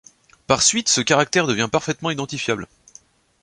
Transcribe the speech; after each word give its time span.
Par 0.47 0.63
suite 0.63 0.89
ce 0.89 0.99
caractère 0.99 1.45
devient 1.45 1.69
parfaitement 1.71 2.09
identifiable. 2.09 2.65